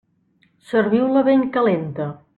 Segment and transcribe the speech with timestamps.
[0.71, 2.13] Serviu-la ben calenta.